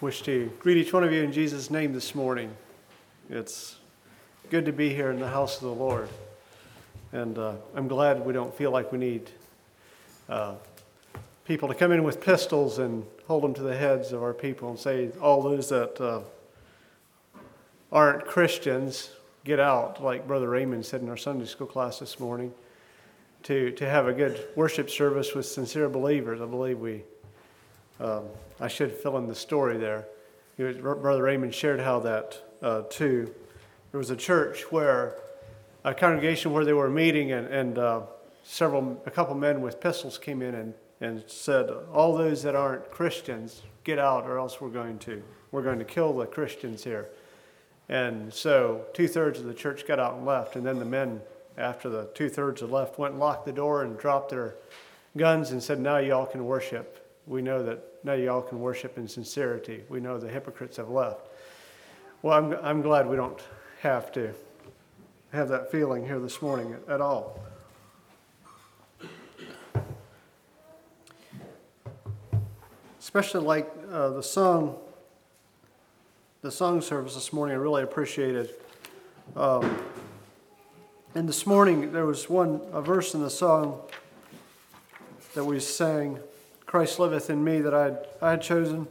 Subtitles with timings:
[0.00, 2.54] wish to greet each one of you in Jesus' name this morning.
[3.28, 3.78] It's
[4.48, 6.08] good to be here in the house of the Lord.
[7.10, 9.28] And uh, I'm glad we don't feel like we need
[10.28, 10.54] uh,
[11.44, 14.70] people to come in with pistols and hold them to the heads of our people
[14.70, 16.20] and say, all those that uh,
[17.90, 19.10] aren't Christians,
[19.44, 22.54] get out, like Brother Raymond said in our Sunday school class this morning,
[23.42, 26.40] to, to have a good worship service with sincere believers.
[26.40, 27.02] I believe we
[28.00, 28.24] um,
[28.60, 30.06] I should fill in the story there.
[30.56, 33.32] Brother Raymond shared how that uh, too.
[33.92, 35.16] There was a church where
[35.84, 38.00] a congregation where they were meeting, and, and uh,
[38.44, 42.90] several, a couple men with pistols came in and, and said, "All those that aren't
[42.90, 47.08] Christians, get out, or else we're going to we're going to kill the Christians here."
[47.88, 51.22] And so two thirds of the church got out and left, and then the men,
[51.56, 54.56] after the two thirds had left, went and locked the door and dropped their
[55.16, 59.06] guns and said, "Now y'all can worship." We know that now y'all can worship in
[59.06, 59.84] sincerity.
[59.90, 61.28] We know the hypocrites have left.
[62.22, 63.40] Well, I'm, I'm glad we don't
[63.80, 64.32] have to
[65.32, 67.38] have that feeling here this morning at all.
[72.98, 74.76] Especially like uh, the song,
[76.40, 78.54] the song service this morning, I really appreciated.
[79.36, 79.78] Um,
[81.14, 83.80] and this morning there was one a verse in the song
[85.34, 86.18] that we sang
[86.68, 88.88] Christ liveth in me that I had, I had chosen,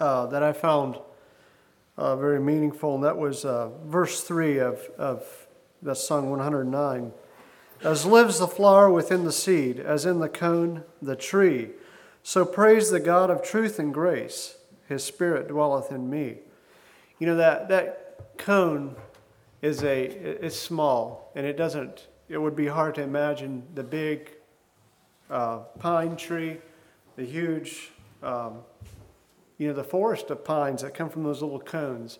[0.00, 0.98] uh, that I found
[1.96, 5.46] uh, very meaningful, and that was uh, verse 3 of, of
[5.82, 7.12] that song 109.
[7.84, 11.70] As lives the flower within the seed, as in the cone the tree,
[12.24, 14.56] so praise the God of truth and grace.
[14.88, 16.38] His spirit dwelleth in me.
[17.20, 18.96] You know that that cone
[19.62, 22.08] is a it's small and it doesn't.
[22.28, 24.32] It would be hard to imagine the big
[25.30, 26.58] uh, pine tree,
[27.16, 27.90] the huge,
[28.22, 28.58] um,
[29.58, 32.18] you know, the forest of pines that come from those little cones.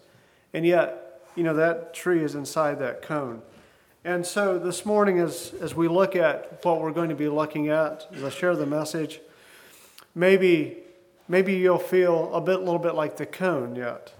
[0.52, 3.42] And yet, you know, that tree is inside that cone.
[4.04, 7.68] And so this morning, as, as we look at what we're going to be looking
[7.68, 9.20] at, as I share the message,
[10.14, 10.78] maybe,
[11.28, 14.14] maybe you'll feel a bit, little bit like the cone yet.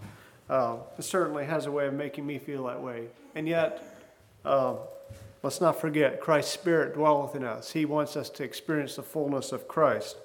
[0.48, 3.06] Uh, it certainly has a way of making me feel that way.
[3.34, 3.82] And yet,
[4.44, 4.74] uh,
[5.42, 7.72] Let's not forget, Christ's Spirit dwelleth in us.
[7.72, 10.16] He wants us to experience the fullness of Christ.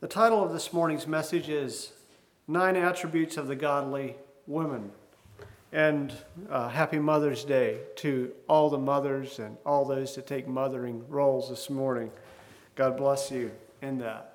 [0.00, 1.92] The title of this morning's message is
[2.48, 4.16] Nine Attributes of the Godly
[4.48, 4.90] Woman.
[5.72, 6.12] And
[6.50, 11.50] uh, happy Mother's Day to all the mothers and all those that take mothering roles
[11.50, 12.10] this morning.
[12.74, 13.52] God bless you
[13.82, 14.34] in that.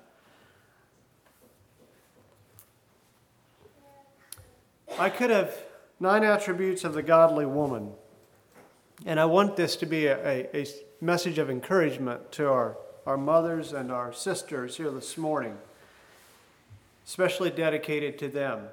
[4.98, 5.54] I could have
[5.98, 7.92] nine attributes of the godly woman.
[9.06, 10.66] And I want this to be a, a, a
[11.00, 15.56] message of encouragement to our, our mothers and our sisters here this morning,
[17.06, 18.68] especially dedicated to them.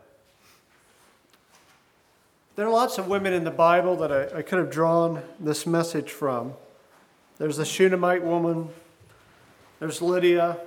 [2.58, 5.66] There are lots of women in the Bible that I, I could have drawn this
[5.66, 6.54] message from.
[7.38, 8.70] There's the Shunammite woman,
[9.80, 10.58] there's Lydia.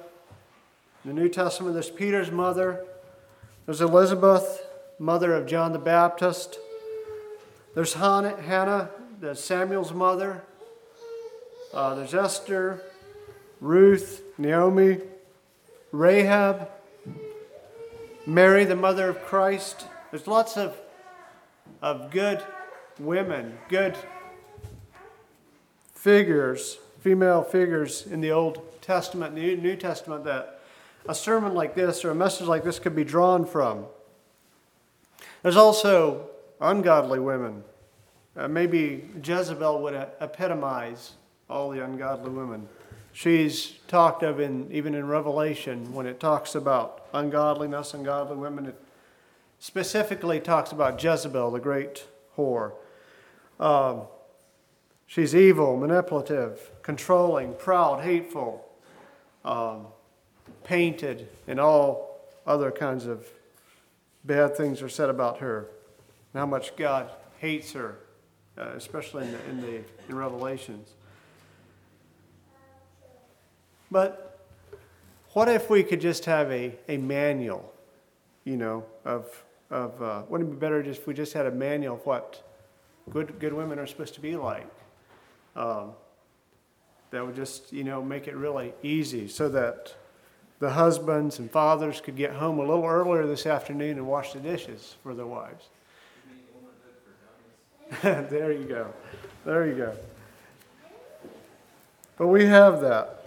[1.05, 2.87] In the New Testament, there's Peter's mother,
[3.67, 4.67] there's Elizabeth,
[4.99, 6.59] mother of John the Baptist.
[7.75, 10.43] There's Hannah, there's Samuel's mother.
[11.75, 12.83] Uh, there's Esther,
[13.61, 14.99] Ruth, Naomi,
[15.93, 16.71] Rahab,
[18.27, 19.85] Mary, the mother of Christ.
[20.11, 20.75] There's lots of,
[21.83, 22.43] of good
[22.99, 23.97] women, good
[25.95, 30.63] figures, female figures in the Old Testament, New Testament that
[31.07, 33.85] a sermon like this or a message like this could be drawn from.
[35.43, 37.65] There's also ungodly women.
[38.37, 41.13] Uh, maybe Jezebel would epitomize
[41.49, 42.69] all the ungodly women.
[43.13, 48.67] She's talked of in even in Revelation when it talks about ungodliness, ungodly women.
[48.67, 48.81] It
[49.59, 52.73] specifically talks about Jezebel, the great whore.
[53.59, 54.03] Um,
[55.09, 58.65] she's evil, manipulative, controlling, proud, hateful,
[59.45, 59.87] um,
[60.63, 63.27] painted, and all other kinds of
[64.25, 65.67] bad things are said about her.
[66.33, 67.99] And how much God hates her
[68.59, 70.91] uh, especially in the, in the in Revelations.
[73.91, 74.39] But
[75.33, 77.73] what if we could just have a, a manual,
[78.45, 81.51] you know, of, of uh, wouldn't it be better just if we just had a
[81.51, 82.43] manual of what
[83.11, 84.67] good, good women are supposed to be like?
[85.57, 85.93] Um,
[87.11, 89.95] that would just, you know, make it really easy so that
[90.61, 94.41] the husbands and fathers could get home a little earlier this afternoon and wash the
[94.41, 95.69] dishes for their wives.
[98.03, 98.93] there you go.
[99.45, 99.97] There you go.
[102.17, 103.27] But we have that.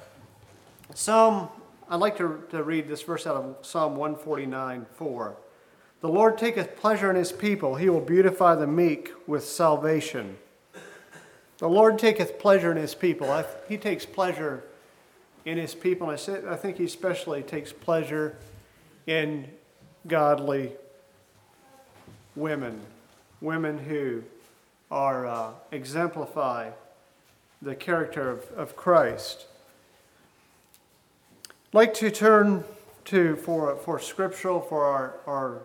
[0.94, 1.50] Some,
[1.90, 5.36] I'd like to, to read this verse out of Psalm 149 4.
[6.02, 10.38] The Lord taketh pleasure in his people, he will beautify the meek with salvation.
[11.60, 13.44] The Lord taketh pleasure in his people.
[13.70, 14.64] he takes pleasure
[15.46, 16.10] in his people.
[16.10, 18.36] And I, say, I think he especially takes pleasure
[19.08, 19.48] in
[20.08, 20.74] godly
[22.36, 22.82] women,
[23.40, 24.24] women who
[24.94, 26.70] are uh, exemplify
[27.64, 29.48] the character of, of Christ.
[31.48, 32.64] I'd like to turn
[33.06, 35.62] to for for scriptural for our our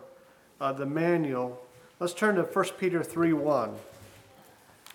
[0.59, 1.61] uh, the manual.
[1.99, 3.75] Let's turn to 1 Peter 3 1.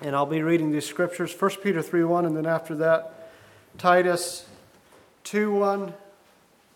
[0.01, 3.31] And I'll be reading these scriptures 1 Peter 3 1, and then after that,
[3.79, 4.49] Titus
[5.23, 5.95] 2 1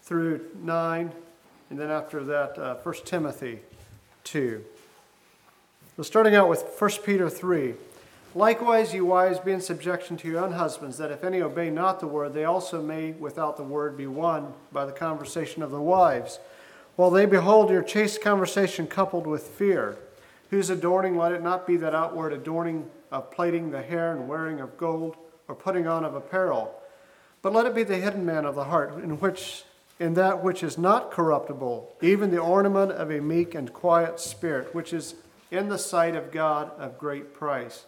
[0.02, 1.12] through 9,
[1.70, 3.58] and then after that, uh, 1 Timothy
[4.22, 4.64] 2.
[5.98, 7.74] So starting out with 1 Peter 3.
[8.36, 11.98] Likewise, you wives, be in subjection to your own husbands, that if any obey not
[11.98, 15.80] the word, they also may without the word be won by the conversation of the
[15.80, 16.38] wives,
[16.94, 19.96] while they behold your chaste conversation coupled with fear,
[20.50, 24.60] whose adorning let it not be that outward adorning of plaiting the hair and wearing
[24.60, 25.16] of gold,
[25.48, 26.80] or putting on of apparel,
[27.42, 29.64] but let it be the hidden man of the heart, in which
[29.98, 34.72] in that which is not corruptible, even the ornament of a meek and quiet spirit,
[34.72, 35.16] which is
[35.50, 37.86] in the sight of God of great price.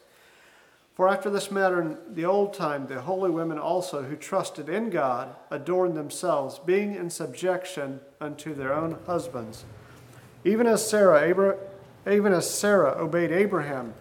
[0.95, 4.91] For after this manner in the old time, the holy women also who trusted in
[4.91, 9.65] God adorned themselves, being in subjection unto their own husbands.
[10.45, 11.57] Even as Sarah, Abra-
[12.11, 13.95] even as Sarah obeyed Abraham,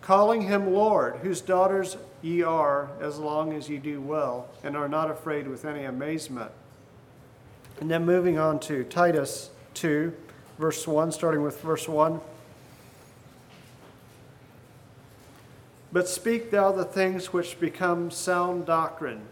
[0.00, 4.88] calling him Lord, whose daughters ye are, as long as ye do well, and are
[4.88, 6.50] not afraid with any amazement.
[7.80, 10.12] And then moving on to Titus 2,
[10.58, 12.20] verse 1, starting with verse 1.
[15.90, 19.22] But speak thou the things which become sound doctrine.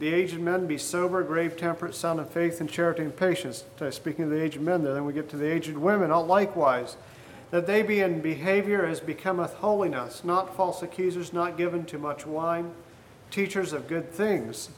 [0.00, 3.64] The aged men be sober, grave, temperate, sound in faith and charity and patience.
[3.90, 6.96] Speaking of the aged men there, then we get to the aged women, likewise.
[7.50, 12.26] That they be in behavior as becometh holiness, not false accusers, not given to much
[12.26, 12.72] wine,
[13.30, 14.70] teachers of good things.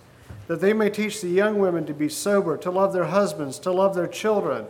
[0.46, 3.72] That they may teach the young women to be sober, to love their husbands, to
[3.72, 4.66] love their children,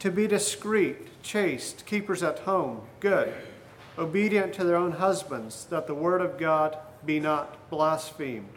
[0.00, 3.32] to be discreet, chaste, keepers at home, good
[3.98, 8.48] obedient to their own husbands, that the word of God be not blasphemed.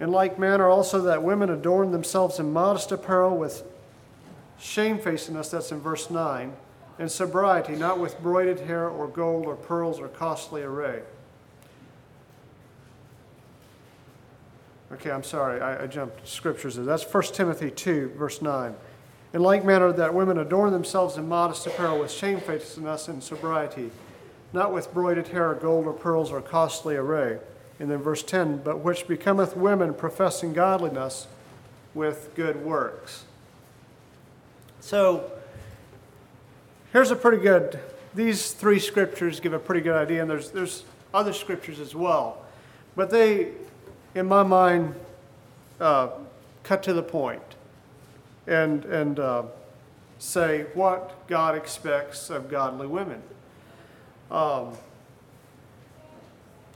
[0.00, 3.64] In like manner, also that women adorn themselves in modest apparel with
[4.58, 6.52] shamefacedness, that's in verse 9,
[6.98, 11.02] and sobriety, not with broided hair or gold or pearls or costly array.
[14.92, 16.76] Okay, I'm sorry, I, I jumped scriptures.
[16.76, 18.74] That's 1 Timothy 2, verse 9.
[19.34, 23.90] In like manner, that women adorn themselves in modest apparel with shamefacedness and sobriety,
[24.52, 27.38] not with broided hair, or gold, or pearls, or costly array.
[27.78, 31.26] And then verse 10 But which becometh women professing godliness
[31.94, 33.24] with good works.
[34.80, 35.30] So,
[36.92, 37.78] here's a pretty good,
[38.14, 42.44] these three scriptures give a pretty good idea, and there's, there's other scriptures as well.
[42.96, 43.52] But they,
[44.14, 44.94] in my mind,
[45.80, 46.10] uh,
[46.62, 47.47] cut to the point
[48.48, 49.42] and, and uh,
[50.18, 53.22] say what God expects of godly women.
[54.30, 54.72] Um,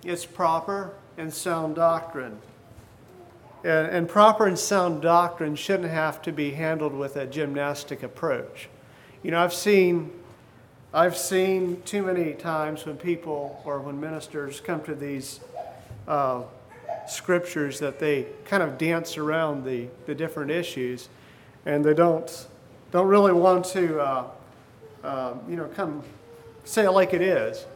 [0.04, 2.38] it's proper and sound doctrine.
[3.64, 8.68] And, and, proper and sound doctrine shouldn't have to be handled with a gymnastic approach.
[9.22, 10.10] You know, I've seen,
[10.92, 15.40] I've seen too many times when people or when ministers come to these
[16.08, 16.42] uh,
[17.06, 21.08] scriptures that they kind of dance around the, the different issues
[21.66, 22.46] and they don't
[22.90, 24.24] don't really want to uh,
[25.04, 26.02] uh, you know come
[26.64, 27.66] say it like it is.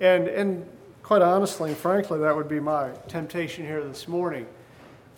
[0.00, 0.66] And and
[1.02, 4.46] quite honestly and frankly that would be my temptation here this morning.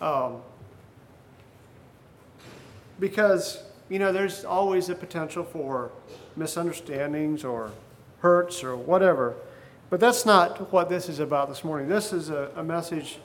[0.00, 0.42] Um,
[2.98, 5.90] because you know there's always a potential for
[6.36, 7.72] misunderstandings or
[8.20, 9.34] hurts or whatever.
[9.88, 11.88] But that's not what this is about this morning.
[11.88, 13.18] This is a, a message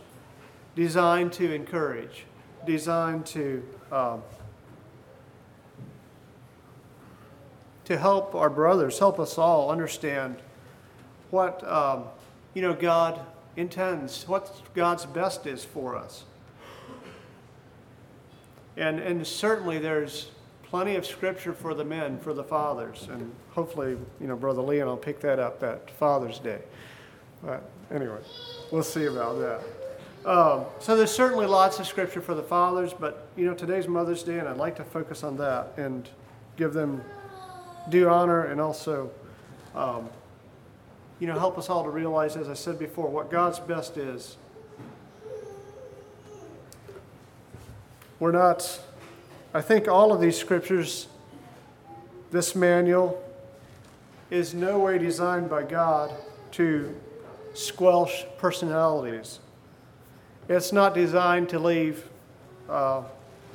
[0.76, 2.26] designed to encourage
[2.66, 4.22] designed to um,
[7.92, 10.38] to help our brothers, help us all understand
[11.30, 12.06] what um,
[12.54, 13.20] you know God
[13.58, 16.24] intends, what God's best is for us.
[18.78, 20.32] And, and certainly there's
[20.64, 24.88] plenty of scripture for the men, for the fathers, and hopefully, you know, Brother Leon
[24.88, 26.62] will pick that up at Father's Day.
[27.44, 28.22] But anyway,
[28.72, 30.30] we'll see about that.
[30.30, 34.24] Um, so there's certainly lots of scripture for the fathers, but you know, today's Mother's
[34.24, 36.08] Day, and I'd like to focus on that and
[36.56, 37.04] give them
[37.90, 39.12] due honor and also,
[39.76, 40.10] um,
[41.20, 44.38] you know, help us all to realize, as I said before, what God's best is.
[48.22, 48.80] we're not,
[49.52, 51.08] I think all of these scriptures,
[52.30, 53.22] this manual,
[54.30, 56.14] is no way designed by God
[56.52, 56.96] to
[57.56, 59.40] squelch personalities.
[60.48, 62.08] It's not designed to leave
[62.70, 63.02] uh,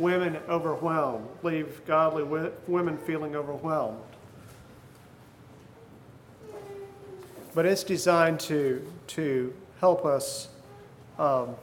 [0.01, 4.03] women overwhelmed, leave godly wi- women feeling overwhelmed.
[7.57, 10.49] But it's designed to, to help us
[11.19, 11.57] um,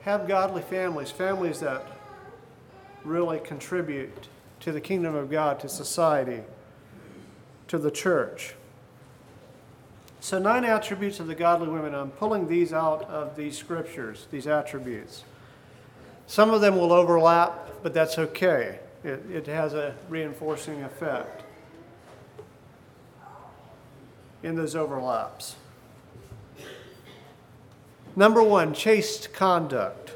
[0.00, 1.86] have godly families, families that
[3.04, 4.26] really contribute
[4.58, 6.40] to the kingdom of God, to society,
[7.68, 8.56] to the church.
[10.18, 11.94] So, nine attributes of the godly women.
[11.94, 15.22] I'm pulling these out of these scriptures, these attributes.
[16.26, 18.80] Some of them will overlap, but that's okay.
[19.04, 21.44] It, it has a reinforcing effect
[24.42, 25.56] in those overlaps.
[28.16, 30.12] Number one, chaste conduct.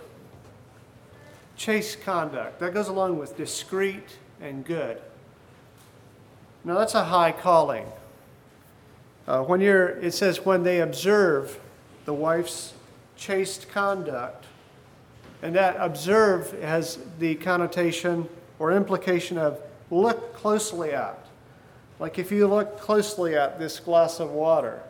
[1.57, 2.59] Chaste conduct.
[2.59, 5.01] That goes along with discreet and good.
[6.65, 7.87] Now, that's a high calling.
[9.27, 11.61] Uh, when you're, it says, when they observe
[12.05, 12.75] the wife's
[13.17, 14.47] chaste conduct,
[15.43, 18.29] and that observe has the connotation
[18.59, 21.24] or implication of look closely at.
[21.99, 24.83] Like if you look closely at this glass of water,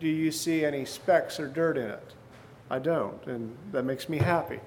[0.00, 2.12] do you see any specks or dirt in it?
[2.70, 4.60] I don't, and that makes me happy.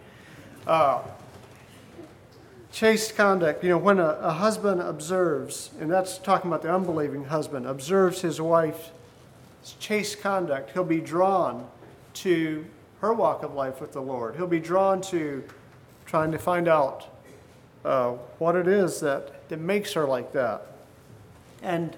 [0.65, 1.01] Uh,
[2.72, 7.25] chaste conduct, you know, when a, a husband observes, and that's talking about the unbelieving
[7.25, 8.91] husband, observes his wife's
[9.79, 11.67] chaste conduct, he'll be drawn
[12.13, 12.65] to
[13.01, 14.36] her walk of life with the Lord.
[14.36, 15.44] He'll be drawn to
[16.06, 17.08] trying to find out
[17.84, 20.65] uh, what it is that, that makes her like that.
[21.61, 21.95] And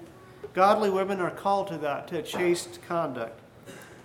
[0.54, 3.38] godly women are called to that, to chaste conduct,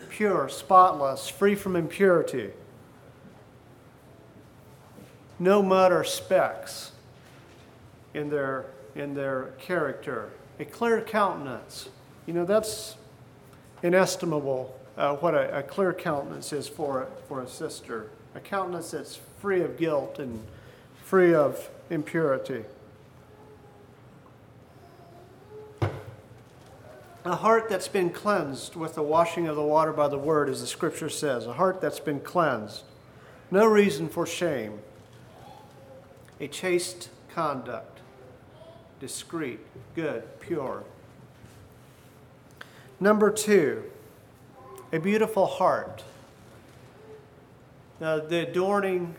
[0.10, 2.52] pure, spotless, free from impurity,
[5.40, 6.92] no mud or specks
[8.14, 11.90] in their, in their character, a clear countenance.
[12.26, 12.96] You know, that's
[13.84, 19.20] inestimable uh, what a, a, clear countenance is for, for a sister, a countenance that's
[19.42, 20.42] free of guilt and
[21.04, 22.64] free of impurity.
[27.26, 30.62] A heart that's been cleansed with the washing of the water by the word, as
[30.62, 32.84] the scripture says, a heart that's been cleansed.
[33.50, 34.78] No reason for shame.
[36.40, 38.02] A chaste conduct,
[39.00, 39.60] discreet,
[39.96, 40.84] good, pure.
[43.00, 43.86] Number two,
[44.94, 46.04] a beautiful heart.
[48.00, 49.16] Uh, the adorning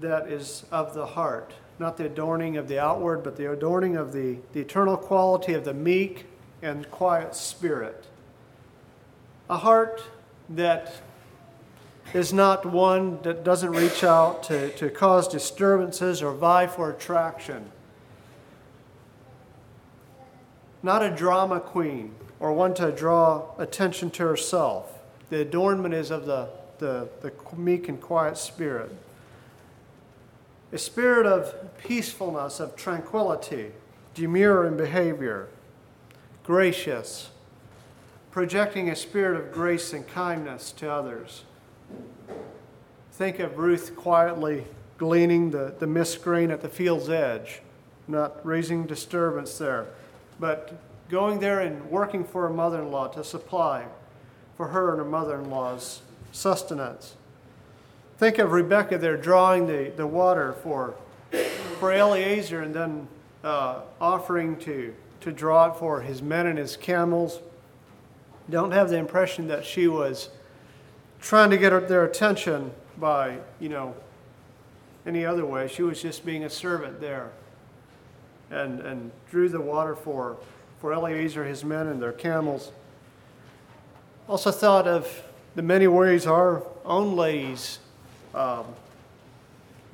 [0.00, 4.12] that is of the heart, not the adorning of the outward, but the adorning of
[4.12, 6.26] the, the eternal quality of the meek
[6.62, 8.04] and quiet spirit.
[9.48, 10.02] A heart
[10.48, 11.00] that
[12.14, 17.70] is not one that doesn't reach out to, to cause disturbances or vie for attraction.
[20.82, 24.98] Not a drama queen or one to draw attention to herself.
[25.30, 26.48] The adornment is of the,
[26.78, 28.94] the, the meek and quiet spirit.
[30.72, 33.72] A spirit of peacefulness, of tranquility,
[34.14, 35.48] demure in behavior,
[36.46, 37.30] gracious,
[38.30, 41.42] projecting a spirit of grace and kindness to others.
[43.10, 44.64] Think of Ruth quietly
[44.96, 47.62] gleaning the, the missed grain at the field's edge,
[48.06, 49.88] not raising disturbance there,
[50.38, 50.72] but
[51.08, 53.86] going there and working for her mother in law to supply
[54.56, 57.16] for her and her mother in law's sustenance.
[58.18, 60.94] Think of Rebecca there drawing the, the water for,
[61.80, 63.08] for Eliezer and then
[63.42, 67.40] uh, offering to, to draw it for his men and his camels.
[68.48, 70.30] Don't have the impression that she was
[71.20, 73.94] trying to get their attention by, you know,
[75.06, 75.68] any other way.
[75.68, 77.30] She was just being a servant there
[78.50, 80.36] and, and drew the water for,
[80.80, 82.72] for Eliezer, his men, and their camels.
[84.28, 85.22] Also thought of
[85.54, 87.78] the many ways our own ladies
[88.34, 88.66] um,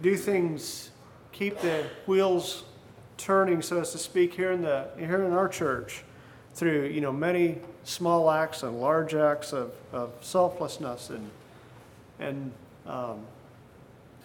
[0.01, 0.91] do things,
[1.31, 2.65] keep the wheels
[3.17, 6.05] turning, so as to speak, here in the here in our church,
[6.55, 11.31] through you know many small acts and large acts of, of selflessness and
[12.19, 12.53] and
[12.87, 13.21] um,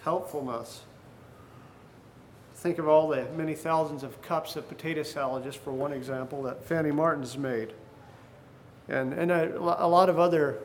[0.02, 0.82] helpfulness.
[2.54, 6.42] Think of all the many thousands of cups of potato salad, just for one example,
[6.42, 7.72] that Fanny Martin's made.
[8.88, 10.58] And, and a, a lot of other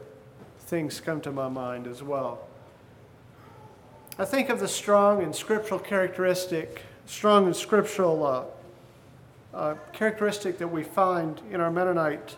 [0.59, 2.47] things come to my mind as well.
[4.17, 8.43] I think of the strong and scriptural characteristic, strong and scriptural uh,
[9.55, 12.35] uh, characteristic that we find in our Mennonite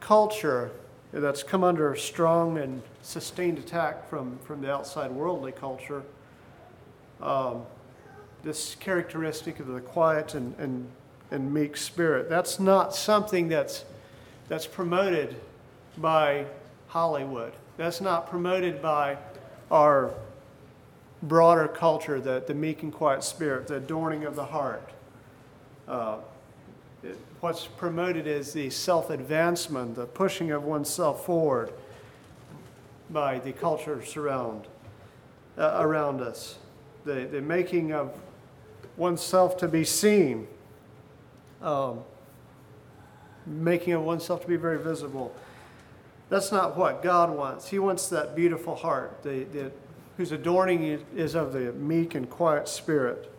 [0.00, 0.70] culture
[1.12, 6.02] that's come under strong and sustained attack from, from the outside worldly culture.
[7.20, 7.62] um,
[8.42, 10.88] this characteristic of the quiet and, and,
[11.30, 12.28] and meek spirit.
[12.28, 13.84] That's not something that's,
[14.48, 15.36] that's promoted
[15.98, 16.46] by
[16.88, 17.52] Hollywood.
[17.76, 19.18] That's not promoted by
[19.70, 20.14] our
[21.22, 24.90] broader culture, the, the meek and quiet spirit, the adorning of the heart.
[25.86, 26.18] Uh,
[27.02, 31.72] it, what's promoted is the self advancement, the pushing of oneself forward
[33.10, 34.66] by the culture surround,
[35.58, 36.58] uh, around us,
[37.04, 38.12] the, the making of
[38.96, 40.46] oneself to be seen,
[41.62, 42.00] um,
[43.46, 45.34] making of oneself to be very visible.
[46.28, 47.68] That's not what God wants.
[47.68, 49.72] He wants that beautiful heart, the, the,
[50.16, 50.82] whose adorning
[51.14, 53.32] is of the meek and quiet spirit.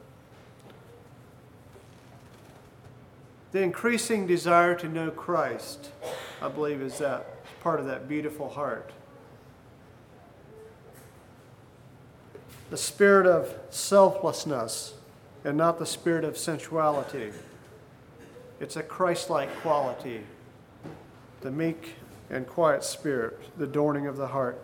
[3.52, 5.90] The increasing desire to know Christ,
[6.42, 7.28] I believe, is that
[7.62, 8.92] part of that beautiful heart.
[12.70, 14.94] The spirit of selflessness
[15.44, 17.32] and not the spirit of sensuality.
[18.62, 20.22] It's a Christ like quality.
[21.42, 21.96] The meek
[22.30, 24.62] and quiet spirit, the adorning of the heart.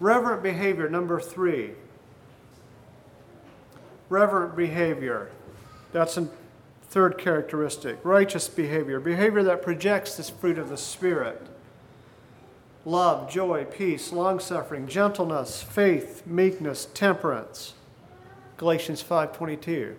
[0.00, 1.72] Reverent behavior, number three.
[4.08, 5.30] Reverent behavior.
[5.92, 6.28] That's a
[6.88, 7.98] third characteristic.
[8.04, 11.40] Righteous behavior, behavior that projects this fruit of the Spirit
[12.84, 17.74] love, joy, peace, long suffering, gentleness, faith, meekness, temperance.
[18.56, 19.96] Galatians 5:22.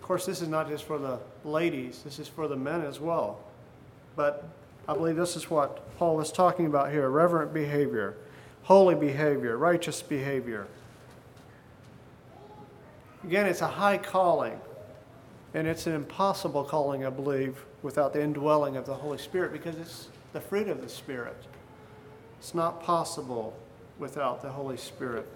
[0.00, 3.00] Of course, this is not just for the ladies, this is for the men as
[3.00, 3.40] well.
[4.14, 4.44] But
[4.88, 8.16] I believe this is what Paul is talking about here reverent behavior,
[8.66, 10.66] holy behavior, righteous behavior.
[13.22, 14.60] Again, it's a high calling,
[15.54, 19.76] and it's an impossible calling, I believe, without the indwelling of the Holy Spirit because
[19.76, 21.36] it's the fruit of the Spirit.
[22.40, 23.56] It's not possible
[24.00, 25.28] without the Holy Spirit.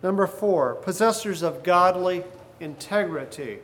[0.00, 2.22] Number four, possessors of godly
[2.60, 3.58] integrity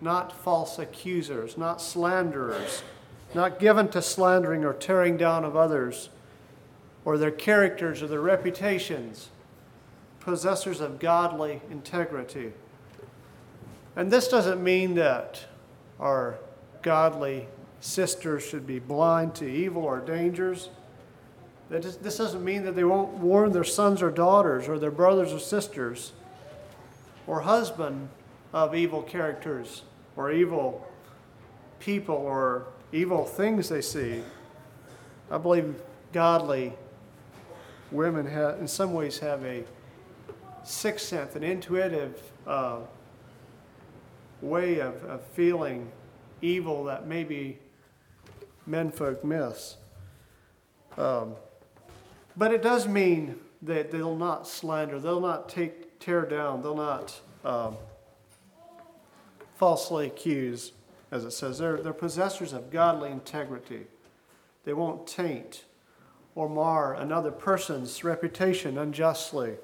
[0.00, 2.82] not false accusers, not slanderers,
[3.34, 6.10] not given to slandering or tearing down of others,
[7.04, 9.30] or their characters or their reputations,
[10.20, 12.52] possessors of godly integrity.
[13.96, 15.44] And this doesn't mean that
[15.98, 16.36] our
[16.82, 17.48] godly
[17.80, 20.68] sisters should be blind to evil or dangers.
[21.68, 25.38] This doesn't mean that they won't warn their sons or daughters or their brothers or
[25.38, 26.12] sisters
[27.26, 28.08] or husband
[28.52, 29.82] of evil characters
[30.16, 30.86] or evil
[31.80, 34.22] people or evil things they see.
[35.30, 35.74] I believe
[36.12, 36.74] godly
[37.90, 39.64] women have, in some ways have a
[40.62, 42.80] sixth sense, an intuitive uh,
[44.40, 45.90] way of, of feeling
[46.40, 47.58] evil that maybe
[48.66, 49.76] menfolk miss.
[50.98, 51.34] Um,
[52.36, 57.20] but it does mean that they'll not slander, they'll not take tear down, they'll not
[57.44, 57.76] um,
[59.56, 60.72] falsely accuse,
[61.12, 61.58] as it says.
[61.58, 63.82] They're, they're possessors of godly integrity.
[64.64, 65.64] They won't taint
[66.34, 69.56] or mar another person's reputation unjustly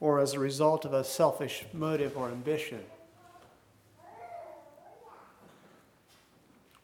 [0.00, 2.80] or as a result of a selfish motive or ambition.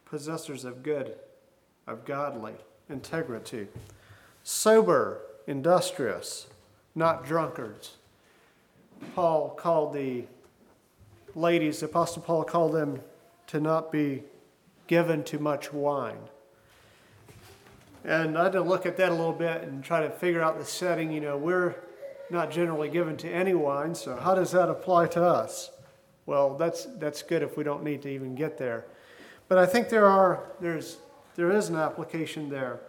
[0.07, 1.17] Possessors of good,
[1.87, 2.55] of godly
[2.89, 3.67] integrity.
[4.45, 6.47] Sober, industrious,
[6.95, 7.97] not drunkards.
[9.15, 10.25] Paul called the
[11.35, 13.01] ladies, the Apostle Paul called them
[13.49, 14.23] to not be
[14.87, 16.19] given to much wine.
[18.05, 20.59] And I had to look at that a little bit and try to figure out
[20.59, 21.13] the setting.
[21.13, 21.77] You know, we're
[22.31, 25.71] not generally given to any wine, so how does that apply to us?
[26.27, 28.87] Well, that's, that's good if we don't need to even get there.
[29.49, 30.99] But I think there, are, there's,
[31.35, 32.81] there is an application there.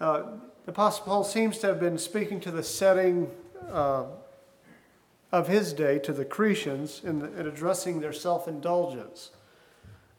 [0.00, 0.22] Uh,
[0.64, 3.30] the Apostle Paul seems to have been speaking to the setting
[3.70, 4.04] uh,
[5.32, 9.30] of his day to the Cretans in, the, in addressing their self-indulgence.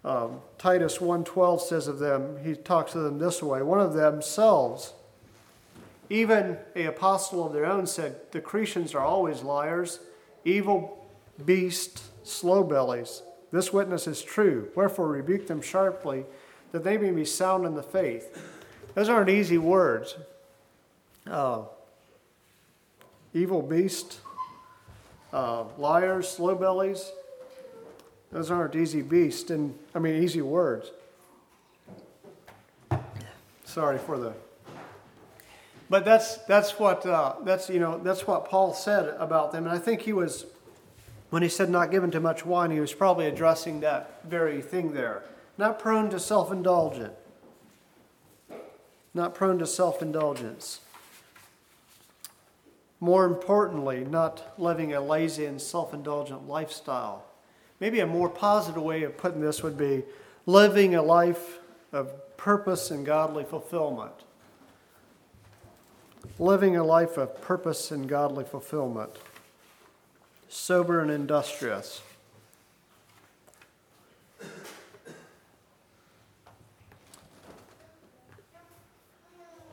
[0.04, 4.94] Um, Titus 1.12 says of them, he talks to them this way, one of themselves,
[6.10, 10.00] even a apostle of their own said, the Cretans are always liars,
[10.44, 11.08] evil
[11.46, 13.22] beasts, slow bellies.
[13.52, 14.70] This witness is true.
[14.76, 16.26] Wherefore rebuke them sharply,
[16.72, 18.38] that they may be sound in the faith.
[18.96, 20.16] Those aren't easy words.
[21.30, 21.64] Uh,
[23.34, 24.20] evil beast,
[25.34, 27.12] uh, liars, slow bellies.
[28.32, 30.92] Those aren't easy beasts, and I mean easy words.
[33.66, 34.34] Sorry for the.
[35.90, 39.76] But that's that's what uh, that's you know that's what Paul said about them, and
[39.76, 40.46] I think he was
[41.32, 44.94] when he said not given to much wine, he was probably addressing that very thing
[44.94, 45.24] there.
[45.58, 47.14] Not prone to self indulgence.
[49.14, 50.82] Not prone to self indulgence.
[53.02, 57.26] More importantly, not living a lazy and self indulgent lifestyle.
[57.80, 60.04] Maybe a more positive way of putting this would be
[60.46, 61.58] living a life
[61.92, 64.14] of purpose and godly fulfillment.
[66.38, 69.12] Living a life of purpose and godly fulfillment.
[70.48, 72.02] Sober and industrious.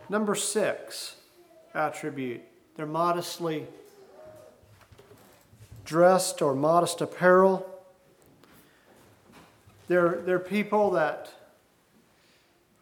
[0.08, 1.16] Number six
[1.74, 2.40] attribute
[2.78, 3.66] they're modestly
[5.84, 7.68] dressed or modest apparel.
[9.88, 11.28] They're, they're people that,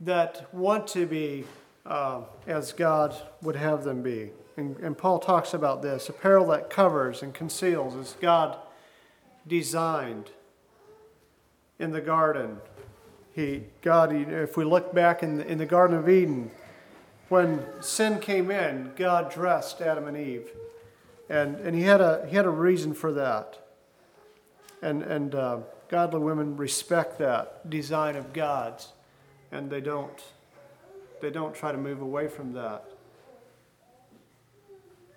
[0.02, 1.46] that want to be
[1.86, 4.32] uh, as God would have them be.
[4.58, 8.58] And, and Paul talks about this apparel that covers and conceals as God
[9.46, 10.28] designed
[11.78, 12.58] in the garden.
[13.32, 16.50] He, God, if we look back in the, in the Garden of Eden,
[17.28, 20.48] when sin came in, God dressed Adam and Eve.
[21.28, 23.58] And, and he, had a, he had a reason for that.
[24.80, 25.58] And, and uh,
[25.88, 28.92] godly women respect that design of God's,
[29.50, 30.22] and they don't,
[31.20, 32.84] they don't try to move away from that.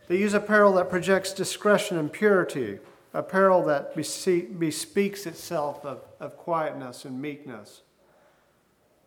[0.07, 2.79] They use apparel that projects discretion and purity,
[3.13, 7.81] apparel that bespeaks itself of, of quietness and meekness,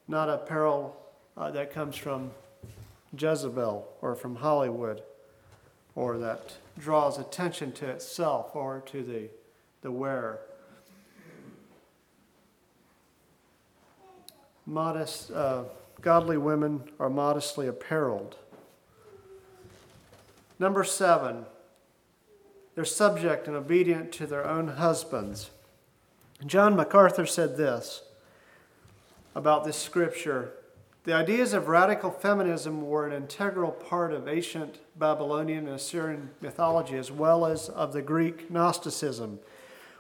[0.07, 0.97] not apparel
[1.37, 2.31] uh, that comes from
[3.17, 5.03] Jezebel or from Hollywood
[5.95, 9.29] or that draws attention to itself or to the,
[9.83, 10.41] the wearer.
[14.65, 15.65] Modest, uh,
[16.01, 18.37] godly women are modestly apparelled.
[20.59, 21.45] Number seven,
[22.75, 25.51] they're subject and obedient to their own husbands.
[26.47, 28.03] John MacArthur said this
[29.35, 30.53] about this scripture
[31.05, 36.97] the ideas of radical feminism were an integral part of ancient Babylonian and Assyrian mythology,
[36.97, 39.41] as well as of the Greek Gnosticism,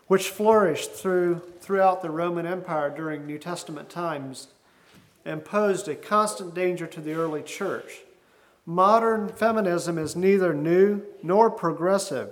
[0.06, 4.48] which flourished through, throughout the Roman Empire during New Testament times
[5.24, 8.02] and posed a constant danger to the early church.
[8.64, 12.30] Modern feminism is neither new nor progressive,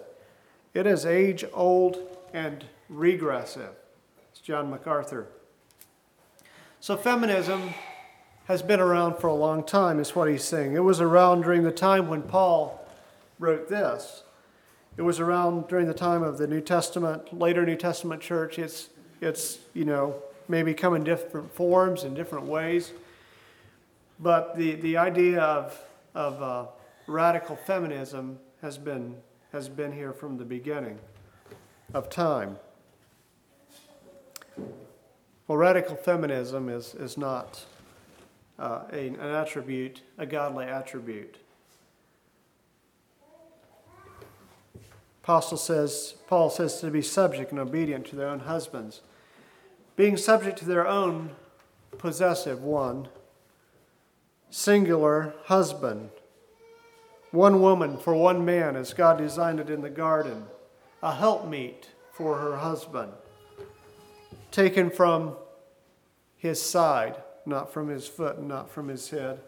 [0.74, 1.98] it is age old
[2.32, 3.74] and regressive.
[4.30, 5.26] It's John MacArthur.
[6.78, 7.74] So, feminism
[8.50, 10.74] has been around for a long time, is what he's saying.
[10.74, 12.84] It was around during the time when Paul
[13.38, 14.24] wrote this.
[14.96, 18.58] It was around during the time of the New Testament, later New Testament church.
[18.58, 18.88] It's,
[19.20, 22.92] it's you know, maybe come in different forms in different ways.
[24.18, 25.80] But the, the idea of,
[26.16, 26.66] of uh,
[27.06, 29.14] radical feminism has been,
[29.52, 30.98] has been here from the beginning
[31.94, 32.58] of time.
[35.46, 37.64] Well, radical feminism is, is not
[38.60, 41.38] uh, a, an attribute, a godly attribute.
[45.22, 49.00] Apostle says, Paul says to be subject and obedient to their own husbands.
[49.96, 51.30] Being subject to their own
[51.98, 53.08] possessive one,
[54.50, 56.10] singular husband,
[57.30, 60.44] one woman for one man as God designed it in the garden,
[61.02, 63.12] a helpmeet for her husband,
[64.50, 65.36] taken from
[66.36, 69.40] his side not from his foot and not from his head,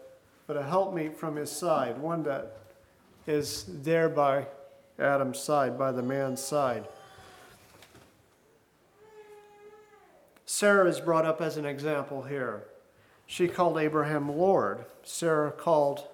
[0.47, 2.57] but a helpmeet from his side, one that
[3.27, 4.47] is there by
[4.99, 6.87] Adam's side, by the man's side.
[10.45, 12.65] Sarah is brought up as an example here.
[13.25, 14.85] She called Abraham Lord.
[15.03, 16.07] Sarah called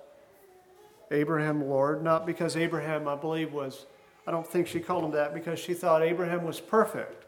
[1.11, 3.85] Abraham Lord, not because Abraham, I believe, was,
[4.27, 7.25] I don't think she called him that because she thought Abraham was perfect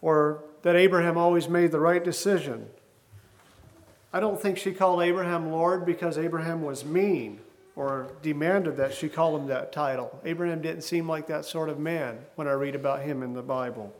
[0.00, 2.68] or that Abraham always made the right decision
[4.12, 7.40] I don't think she called Abraham Lord because Abraham was mean
[7.74, 10.20] or demanded that she call him that title.
[10.24, 13.42] Abraham didn't seem like that sort of man when I read about him in the
[13.42, 13.94] Bible.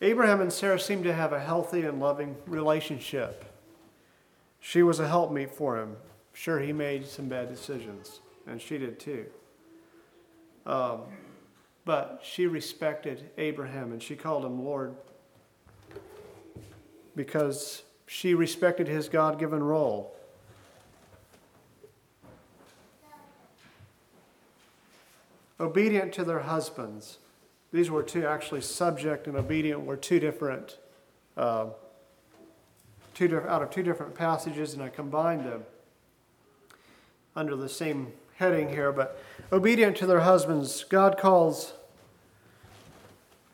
[0.00, 3.44] Abraham and Sarah seemed to have a healthy and loving relationship.
[4.60, 5.96] She was a helpmeet for him.
[6.32, 9.26] Sure, he made some bad decisions, and she did too.
[10.64, 11.00] Um,
[11.84, 14.94] but she respected Abraham and she called him Lord
[17.18, 20.14] because she respected his God given role.
[25.58, 27.18] Obedient to their husbands.
[27.72, 30.78] These were two, actually, subject and obedient were two different,
[31.36, 31.70] uh,
[33.14, 35.64] two out of two different passages, and I combined them
[37.34, 38.92] under the same heading here.
[38.92, 39.20] But
[39.52, 41.72] obedient to their husbands, God calls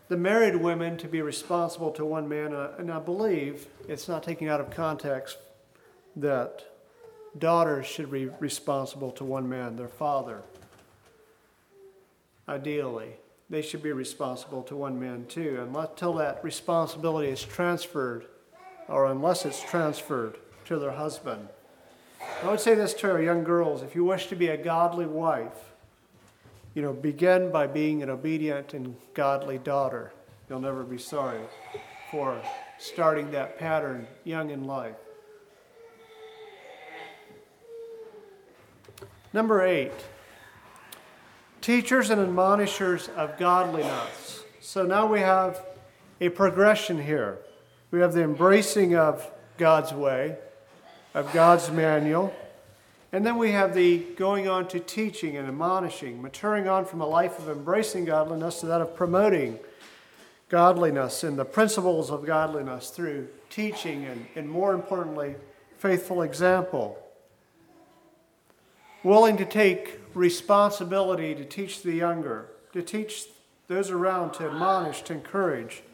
[0.09, 4.23] the married women to be responsible to one man, uh, and I believe it's not
[4.23, 5.39] taken out of context
[6.17, 6.65] that
[7.39, 10.43] daughters should be responsible to one man, their father.
[12.49, 13.17] Ideally,
[13.49, 18.27] they should be responsible to one man too, until that responsibility is transferred,
[18.89, 20.37] or unless it's transferred
[20.67, 21.49] to their husband.
[22.43, 25.07] I would say this to our young girls if you wish to be a godly
[25.07, 25.74] wife,
[26.75, 30.13] you know, begin by being an obedient and godly daughter.
[30.49, 31.41] You'll never be sorry
[32.11, 32.41] for
[32.79, 34.97] starting that pattern young in life.
[39.33, 39.93] Number eight,
[41.61, 44.45] teachers and admonishers of godliness.
[44.61, 45.65] So now we have
[46.21, 47.39] a progression here.
[47.91, 50.37] We have the embracing of God's way,
[51.15, 52.35] of God's manual.
[53.15, 57.07] And then we have the going on to teaching and admonishing, maturing on from a
[57.07, 59.61] life of embracing godliness to that of promoting
[60.49, 65.37] godliness and the principles of godliness through teaching and, and more importantly,
[65.79, 66.99] faithful example.
[69.05, 73.27] Willing to take responsibility to teach the younger, to teach
[73.69, 75.85] those around, to admonish, to encourage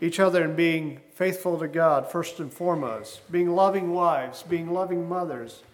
[0.00, 5.08] each other in being faithful to God first and foremost, being loving wives, being loving
[5.08, 5.64] mothers,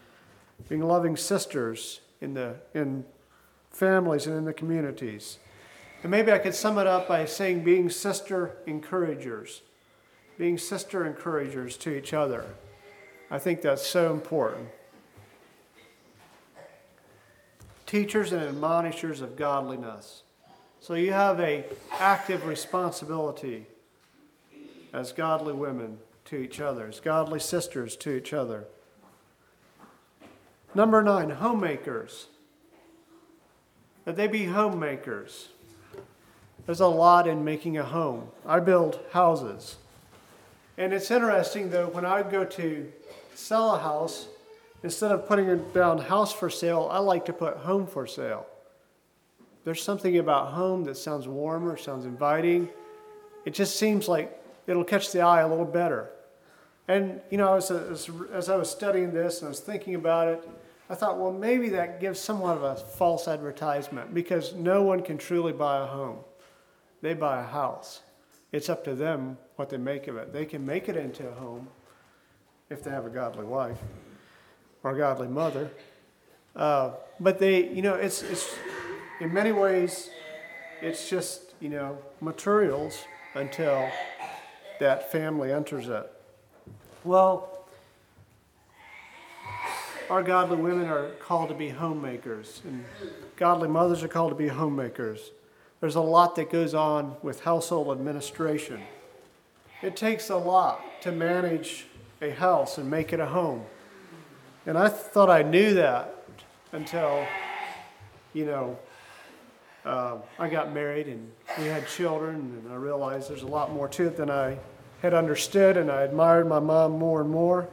[0.68, 3.04] being loving sisters in the in
[3.70, 5.38] families and in the communities.
[6.02, 9.62] And maybe I could sum it up by saying being sister encouragers,
[10.36, 12.44] being sister encouragers to each other.
[13.30, 14.68] I think that's so important.
[17.86, 20.22] Teachers and admonishers of godliness.
[20.80, 23.66] So you have a active responsibility
[24.92, 28.64] as godly women to each other, as godly sisters to each other.
[30.74, 32.28] Number nine, homemakers.
[34.04, 35.48] That they be homemakers.
[36.66, 38.28] There's a lot in making a home.
[38.46, 39.76] I build houses.
[40.78, 42.90] And it's interesting though, when I go to
[43.34, 44.28] sell a house,
[44.82, 48.46] instead of putting it down house for sale, I like to put home for sale.
[49.64, 52.68] There's something about home that sounds warmer, sounds inviting.
[53.44, 56.10] It just seems like it'll catch the eye a little better.
[56.88, 60.28] And, you know, as, as, as I was studying this and I was thinking about
[60.28, 60.48] it,
[60.92, 65.16] I thought, well, maybe that gives somewhat of a false advertisement because no one can
[65.16, 66.18] truly buy a home.
[67.00, 68.02] They buy a house.
[68.52, 70.34] It's up to them what they make of it.
[70.34, 71.68] They can make it into a home
[72.68, 73.78] if they have a godly wife
[74.82, 75.70] or a godly mother.
[76.54, 78.54] Uh, but they, you know, it's, it's
[79.18, 80.10] in many ways,
[80.82, 83.02] it's just, you know, materials
[83.32, 83.88] until
[84.78, 86.12] that family enters it.
[87.02, 87.51] Well,
[90.12, 92.84] our godly women are called to be homemakers, and
[93.36, 95.30] godly mothers are called to be homemakers.
[95.80, 98.82] There's a lot that goes on with household administration.
[99.80, 101.86] It takes a lot to manage
[102.20, 103.64] a house and make it a home.
[104.66, 106.14] And I thought I knew that
[106.72, 107.26] until,
[108.34, 108.78] you know,
[109.86, 113.88] uh, I got married and we had children, and I realized there's a lot more
[113.88, 114.58] to it than I
[115.00, 117.66] had understood, and I admired my mom more and more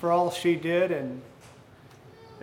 [0.00, 1.20] for all she did and,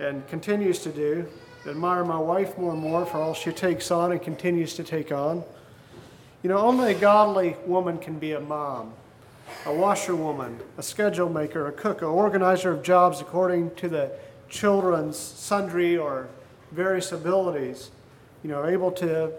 [0.01, 1.27] and continues to do.
[1.67, 5.11] Admire my wife more and more for all she takes on and continues to take
[5.11, 5.43] on.
[6.41, 8.93] You know, only a godly woman can be a mom,
[9.67, 14.11] a washerwoman, a schedule maker, a cook, an organizer of jobs according to the
[14.49, 16.27] children's sundry or
[16.71, 17.91] various abilities.
[18.43, 19.31] You know, able to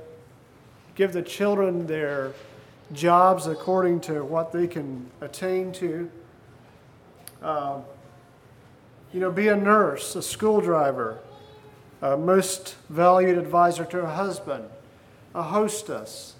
[0.94, 2.34] give the children their
[2.92, 6.08] jobs according to what they can attain to.
[7.42, 7.80] Uh,
[9.12, 11.18] you know, be a nurse, a school driver,
[12.00, 14.64] a most valued advisor to a husband,
[15.34, 16.34] a hostess,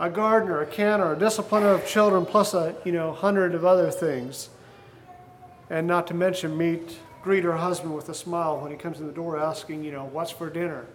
[0.00, 3.90] a gardener, a canner, a discipliner of children, plus a you know hundred of other
[3.90, 4.48] things.
[5.70, 9.06] And not to mention meet, greet her husband with a smile when he comes in
[9.06, 10.86] the door asking, you know, what's for dinner.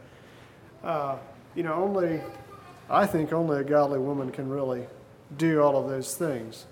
[0.84, 1.18] Uh,
[1.54, 2.22] you know, only
[2.90, 4.88] I think only a godly woman can really
[5.38, 6.66] do all of those things.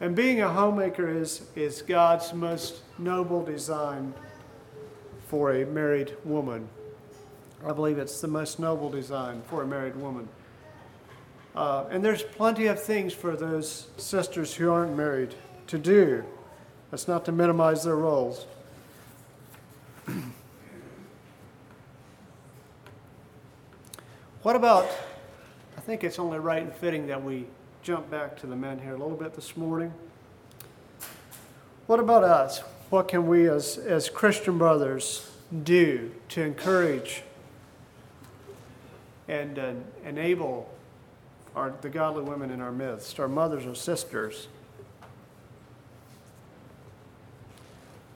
[0.00, 4.14] And being a homemaker is, is God's most noble design
[5.26, 6.68] for a married woman.
[7.66, 10.28] I believe it's the most noble design for a married woman.
[11.56, 15.34] Uh, and there's plenty of things for those sisters who aren't married
[15.66, 16.24] to do.
[16.92, 18.46] That's not to minimize their roles.
[24.42, 24.88] what about
[25.76, 27.46] I think it's only right and fitting that we
[27.88, 29.90] jump back to the men here a little bit this morning.
[31.86, 32.58] What about us?
[32.90, 35.30] What can we as, as Christian brothers
[35.62, 37.22] do to encourage
[39.26, 39.72] and uh,
[40.04, 40.70] enable
[41.56, 44.48] our, the godly women in our midst, our mothers or sisters?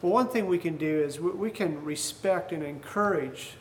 [0.03, 3.55] Well, one thing we can do is we can respect and encourage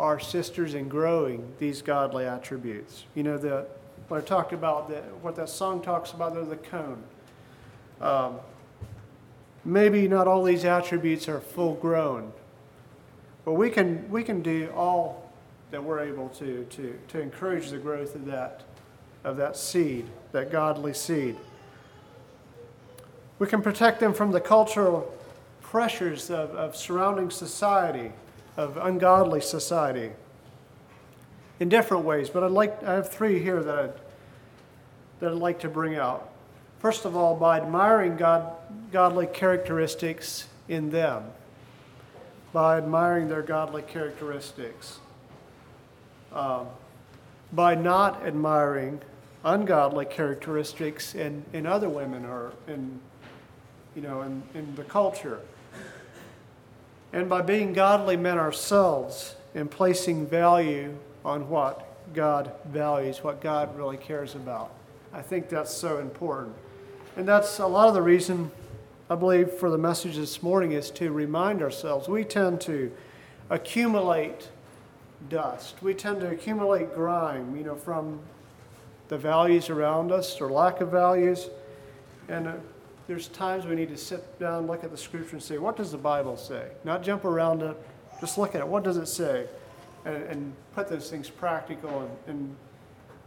[0.00, 3.04] our sisters in growing these godly attributes.
[3.14, 3.68] You know, the,
[4.12, 4.90] what I talked about,
[5.22, 7.02] what that song talks about, they're the cone.
[7.98, 8.40] Um,
[9.64, 12.30] maybe not all these attributes are full grown,
[13.46, 15.32] but we can, we can do all
[15.70, 18.64] that we're able to, to, to encourage the growth of that,
[19.24, 21.34] of that seed, that godly seed.
[23.38, 25.10] We can protect them from the cultural
[25.62, 28.12] pressures of, of surrounding society,
[28.58, 30.10] of ungodly society,
[31.60, 32.28] in different ways.
[32.28, 34.01] But I'd like, I have three here that I'd,
[35.22, 36.32] that I'd like to bring out.
[36.80, 38.54] First of all, by admiring God,
[38.90, 41.22] godly characteristics in them,
[42.52, 44.98] by admiring their godly characteristics,
[46.32, 46.66] um,
[47.52, 49.00] by not admiring
[49.44, 52.98] ungodly characteristics in, in other women or in,
[53.94, 55.38] you know, in, in the culture.
[57.12, 63.76] And by being godly men ourselves and placing value on what God values, what God
[63.78, 64.72] really cares about.
[65.14, 66.54] I think that's so important.
[67.16, 68.50] And that's a lot of the reason
[69.10, 72.08] I believe for the message this morning is to remind ourselves.
[72.08, 72.90] We tend to
[73.50, 74.48] accumulate
[75.28, 75.76] dust.
[75.82, 78.20] We tend to accumulate grime, you know, from
[79.08, 81.50] the values around us or lack of values.
[82.28, 82.54] And uh,
[83.06, 85.92] there's times we need to sit down, look at the scripture, and say, what does
[85.92, 86.68] the Bible say?
[86.84, 87.76] Not jump around it,
[88.20, 88.66] just look at it.
[88.66, 89.46] What does it say?
[90.06, 92.56] And, and put those things practical and, and,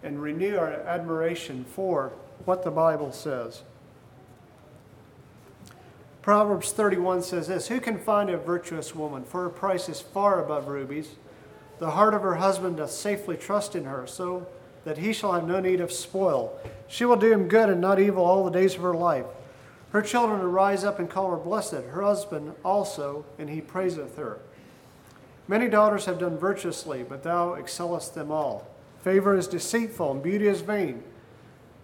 [0.06, 2.14] and renew our admiration for
[2.46, 3.64] what the Bible says.
[6.22, 9.24] Proverbs 31 says this Who can find a virtuous woman?
[9.24, 11.10] For her price is far above rubies.
[11.80, 14.48] The heart of her husband doth safely trust in her, so
[14.86, 16.58] that he shall have no need of spoil.
[16.88, 19.26] She will do him good and not evil all the days of her life.
[19.92, 24.18] Her children will rise up and call her blessed, her husband also, and he praiseth
[24.18, 24.40] her.
[25.48, 28.68] Many daughters have done virtuously, but thou excellest them all.
[29.06, 31.04] Favor is deceitful, and beauty is vain.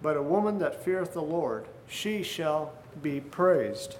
[0.02, 3.98] But a woman that feareth the Lord, she shall be praised.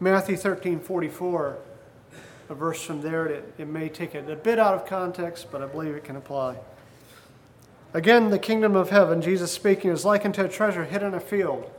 [0.00, 1.56] Matthew 13 44
[2.48, 3.26] a verse from there.
[3.26, 6.16] It, it may take it a bit out of context, but I believe it can
[6.16, 6.56] apply.
[7.94, 11.20] Again, the kingdom of heaven, Jesus speaking, is like unto a treasure hid in a
[11.20, 11.70] field,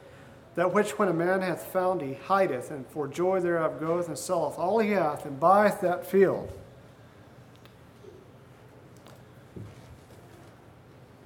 [0.55, 4.17] that which when a man hath found he hideth, and for joy thereof goeth and
[4.17, 6.53] selleth all he hath, and buyeth that field.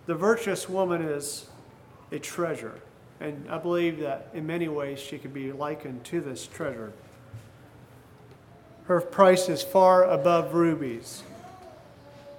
[0.06, 1.48] The virtuous woman is
[2.12, 2.82] a treasure,
[3.22, 6.92] and I believe that in many ways she could be likened to this treasure.
[8.86, 11.24] Her price is far above rubies.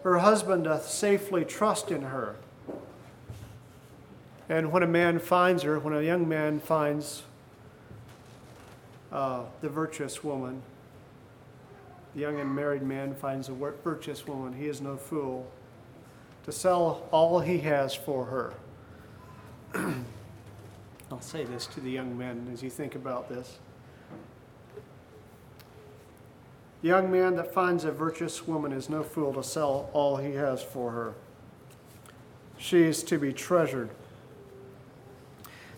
[0.03, 2.37] Her husband doth safely trust in her.
[4.51, 7.23] And when a man finds her, when a young man finds
[9.11, 10.61] uh, the virtuous woman,
[12.15, 15.51] the young and married man finds a virtuous woman, he is no fool
[16.45, 18.55] to sell all he has for her.
[21.11, 23.59] I'll say this to the young men as you think about this.
[26.83, 30.33] The young man that finds a virtuous woman is no fool to sell all he
[30.35, 31.15] has for her.
[32.59, 33.91] She is to be treasured.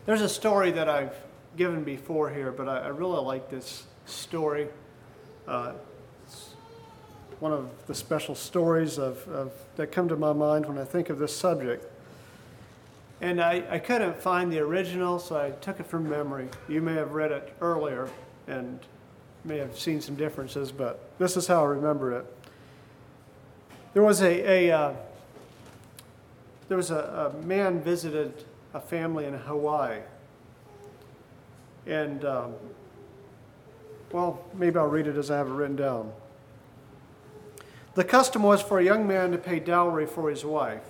[0.05, 1.15] There's a story that I've
[1.57, 4.69] given before here, but I, I really like this story.
[5.47, 5.73] Uh,
[7.41, 11.11] one of the special stories of, of, that come to my mind when I think
[11.11, 11.85] of this subject.
[13.21, 16.49] And I, I couldn't find the original, so I took it from memory.
[16.69, 18.09] You may have read it earlier,
[18.47, 18.81] and
[19.45, 22.27] may have seen some differences, but this is how I remember it.
[23.95, 24.93] There was a, a uh,
[26.69, 28.45] there was a, a, man visited
[28.75, 30.01] a family in Hawaii,
[31.87, 32.55] and um,
[34.11, 36.13] well, maybe I'll read it as I have it written down.
[37.97, 40.83] The custom was for a young man to pay dowry for his wife.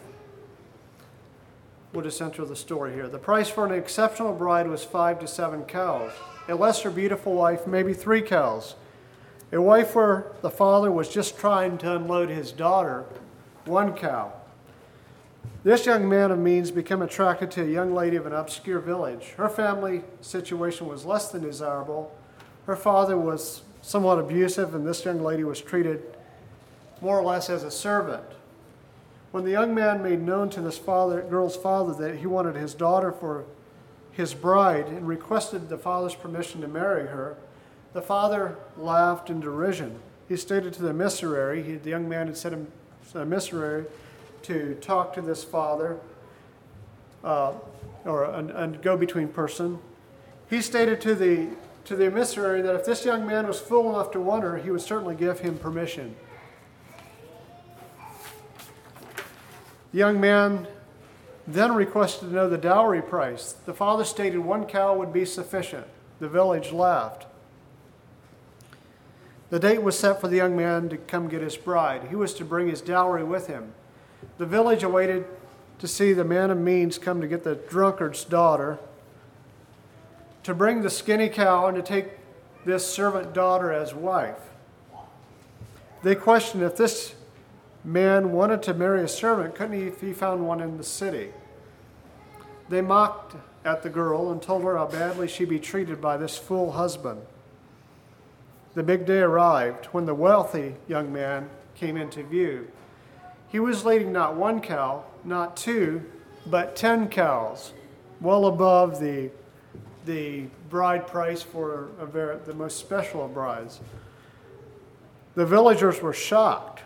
[1.92, 3.06] We'll just enter the story here.
[3.08, 6.12] The price for an exceptional bride was five to seven cows
[6.48, 8.74] a lesser beautiful wife, maybe three cows.
[9.52, 13.04] A wife where the father was just trying to unload his daughter,
[13.64, 14.32] one cow.
[15.62, 19.34] This young man of means became attracted to a young lady of an obscure village.
[19.36, 22.16] Her family situation was less than desirable.
[22.66, 26.15] Her father was somewhat abusive, and this young lady was treated
[27.00, 28.24] more or less as a servant.
[29.32, 32.74] When the young man made known to this father, girl's father that he wanted his
[32.74, 33.44] daughter for
[34.12, 37.36] his bride and requested the father's permission to marry her,
[37.92, 39.98] the father laughed in derision.
[40.28, 42.66] He stated to the emissary, he, the young man had sent him
[43.14, 43.84] a emissary
[44.42, 45.98] to talk to this father,
[47.24, 47.52] uh,
[48.04, 49.78] or a, go between person.
[50.48, 51.48] He stated to the,
[51.84, 54.70] to the emissary that if this young man was fool enough to want her, he
[54.70, 56.14] would certainly give him permission.
[59.96, 60.68] Young man
[61.46, 63.54] then requested to know the dowry price.
[63.64, 65.86] The father stated one cow would be sufficient.
[66.20, 67.24] The village laughed.
[69.48, 72.08] The date was set for the young man to come get his bride.
[72.10, 73.72] He was to bring his dowry with him.
[74.36, 75.24] The village awaited
[75.78, 78.78] to see the man of means come to get the drunkard's daughter,
[80.42, 82.08] to bring the skinny cow, and to take
[82.66, 84.50] this servant daughter as wife.
[86.02, 87.14] They questioned if this
[87.86, 91.30] man wanted to marry a servant, couldn't he if he found one in the city?
[92.68, 96.36] They mocked at the girl and told her how badly she'd be treated by this
[96.36, 97.22] fool husband.
[98.74, 102.70] The big day arrived when the wealthy young man came into view.
[103.48, 106.04] He was leading not one cow, not two,
[106.46, 107.72] but ten cows,
[108.20, 109.30] well above the,
[110.04, 113.80] the bride price for very, the most special of brides.
[115.36, 116.82] The villagers were shocked.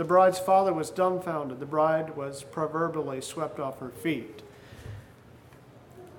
[0.00, 1.60] The bride's father was dumbfounded.
[1.60, 4.40] The bride was proverbially swept off her feet.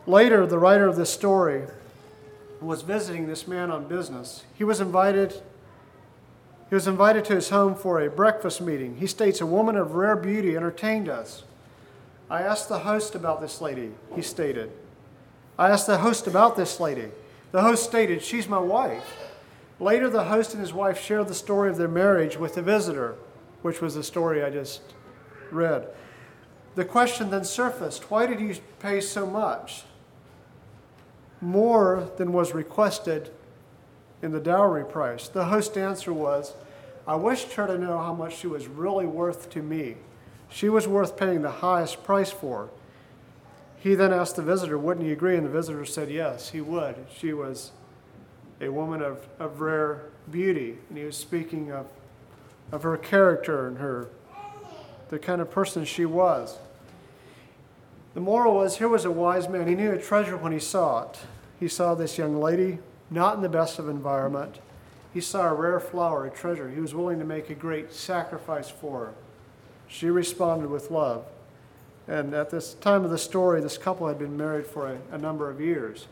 [0.05, 1.63] Later, the writer of this story
[2.61, 4.43] was visiting this man on business.
[4.53, 5.41] He was invited
[6.69, 8.97] he was invited to his home for a breakfast meeting.
[8.97, 11.41] He states a woman of rare beauty entertained us.
[12.29, 14.71] I asked the host about this lady, he stated.
[15.57, 17.09] I asked the host about this lady.
[17.51, 19.17] The host stated, She's my wife.
[19.79, 23.15] Later, the host and his wife shared the story of their marriage with the visitor,
[23.62, 24.82] which was the story I just
[25.51, 25.88] read.
[26.76, 29.84] The question then surfaced why did you pay so much?
[31.41, 33.32] More than was requested
[34.22, 35.28] in the dowry price.
[35.28, 36.53] The host's answer was,
[37.07, 39.95] I wished her to know how much she was really worth to me.
[40.49, 42.70] She was worth paying the highest price for.
[43.78, 45.36] He then asked the visitor, wouldn't he agree?
[45.36, 46.95] And the visitor said, yes, he would.
[47.18, 47.72] She was
[48.59, 50.78] a woman of, of rare beauty.
[50.89, 51.88] And he was speaking of,
[52.72, 54.09] of her character and her,
[55.09, 56.57] the kind of person she was.
[58.13, 59.67] The moral was here was a wise man.
[59.67, 61.19] He knew a treasure when he saw it.
[61.59, 64.59] He saw this young lady not in the best of environment.
[65.13, 66.69] He saw a rare flower, a treasure.
[66.69, 69.13] He was willing to make a great sacrifice for her.
[69.88, 71.26] She responded with love.
[72.07, 75.17] And at this time of the story, this couple had been married for a, a
[75.17, 76.07] number of years.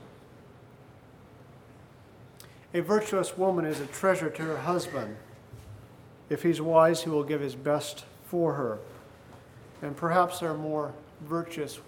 [2.74, 5.16] A virtuous woman is a treasure to her husband.
[6.30, 8.78] If he's wise, he will give his best for her.
[9.82, 11.80] And perhaps there are more virtuous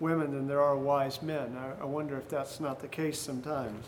[0.00, 1.56] women than there are wise men.
[1.56, 3.86] I, I wonder if that's not the case sometimes.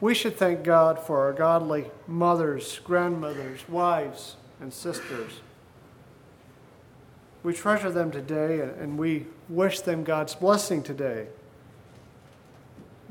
[0.00, 5.40] We should thank God for our godly mothers, grandmothers, wives, and sisters.
[7.42, 11.28] We treasure them today and we wish them God's blessing today.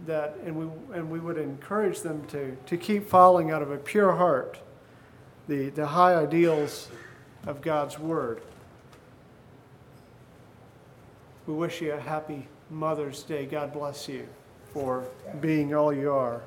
[0.06, 3.78] That, and, we, and we would encourage them to, to keep following out of a
[3.78, 4.60] pure heart
[5.48, 6.90] the, the high ideals
[7.48, 8.42] of God's Word.
[11.48, 13.46] We wish you a happy Mother's Day.
[13.46, 14.28] God bless you
[14.74, 15.06] for
[15.42, 16.42] being all you are.